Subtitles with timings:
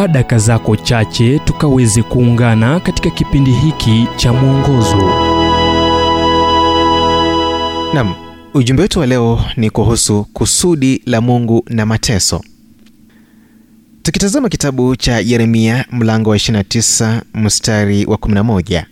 [0.00, 4.96] chukua daka zako chache tukaweze kuungana katika kipindi hiki cha mwongozo.
[7.94, 8.14] Nam
[8.54, 12.40] ujumbe wetu wa leo ni kuhusu kusudi la mungu na mateso.
[14.02, 18.84] Tukitazama kitabu cha yeremia mlango wa 29 mstari wa 11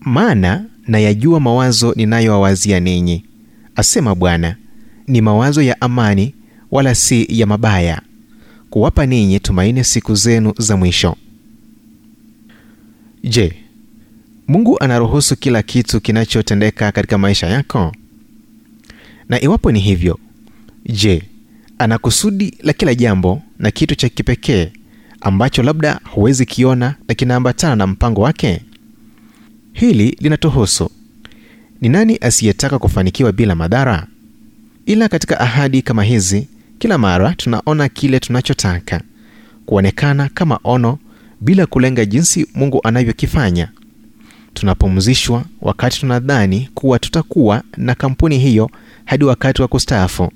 [0.00, 3.24] maana nayajua mawazo ninayowawazia ninyi
[3.76, 4.56] asema bwana.
[5.06, 6.34] Ni mawazo ya amani
[6.70, 8.02] wala si ya mabaya
[8.70, 11.16] kuwapa ninyi tumaini siku zenu za mwisho.
[13.24, 13.52] Je
[14.48, 17.92] mungu anaruhusu kila kitu kinachotendeka katika maisha yako?
[19.28, 20.18] Na iwapo ni hivyo
[20.84, 21.22] je
[21.78, 24.72] ana kusudi la kila jambo na kitu cha kipekee
[25.20, 28.60] ambacho labda huwezi kiona na kinaambatana na mpango wake?
[29.72, 30.90] Hili linatuhusu.
[31.80, 34.06] Ni nani asiyetaka kufanikiwa bila madhara?
[34.86, 36.48] Ila katika ahadi kama hizi
[36.78, 39.00] kila mara tunaona kile tunachotaka
[39.66, 40.98] kuonekana kama ono
[41.40, 43.68] bila kulenga jinsi mungu anavyokifanya.
[44.54, 48.70] Tunapumzishwa wakati tunadhani kuwa tutakuwa na kampuni hiyo
[49.04, 50.32] hadi wakati wa kustaafu.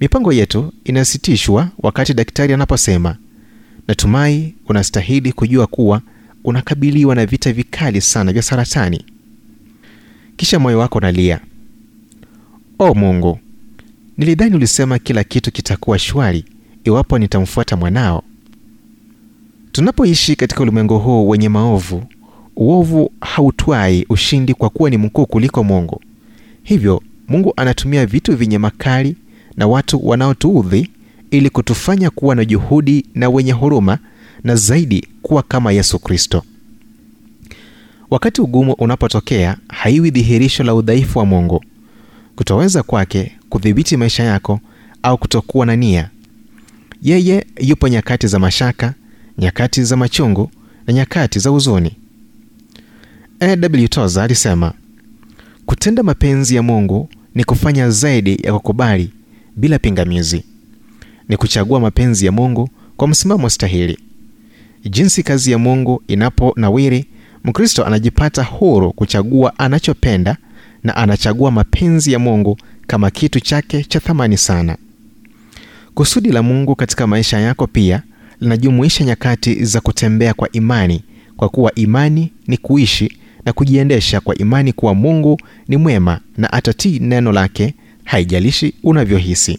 [0.00, 3.16] Mipango yetu inasitishwa wakati daktari anaposema
[3.88, 6.00] natumai unastahili kujua kuwa
[6.44, 9.04] unakabiliwa na vita vikali sana vya saratani.
[10.36, 11.40] Kisha moyo wako unalia
[12.78, 13.38] o mungu
[14.18, 16.44] nilidhani ulisema kila kitu kitakuwa shwari
[16.84, 18.22] iwapo nitamfuata mwanao.
[19.72, 22.02] Tunapoishi katika ulimwengu huu wenye maovu
[22.56, 26.00] uovu hautwai ushindi kwa kuwa ni mkuu kuliko mungu.
[26.62, 29.16] Hivyo mungu anatumia vitu vyenye makali
[29.56, 30.90] na watu wanaotuudhi
[31.30, 33.98] ili kutufanya kuwa na juhudi na wenye huruma
[34.44, 36.42] na zaidi kuwa kama yesu kristo.
[38.10, 41.64] Wakati ugumu unapotokea haiwi dhihirisho la udhaifu wa mungu.
[42.36, 44.60] Kutoweza kwake kudhibiti maisha yako
[45.02, 46.10] au kutokuwa na nia.
[47.02, 48.94] Yeye yupo nyakati za mashaka
[49.38, 50.50] nyakati za machungu
[50.86, 51.96] na nyakati za huzuni.
[53.40, 54.72] Aw toza alisema
[55.66, 59.10] kutenda mapenzi ya mungu ni kufanya zaidi ya kukubali
[59.56, 60.44] bila pingamizi.
[61.28, 63.98] Ni kuchagua mapenzi ya mungu kwa msimamo stahili.
[64.90, 67.04] Jinsi kazi ya mungu inaponawiri
[67.44, 70.36] mkristo anajipata huru kuchagua anachopenda
[70.84, 74.76] na anachagua mapenzi ya mungu kama kitu chake cha thamani sana.
[75.94, 78.02] Kusudi la mungu katika maisha yako pia
[78.40, 81.02] linajumuisha nyakati za kutembea kwa imani
[81.36, 86.98] kwa kuwa imani ni kuishi na kujiendesha kwa imani kuwa mungu ni mwema na atatii
[86.98, 87.74] neno lake
[88.04, 89.58] haijalishi unavyohisi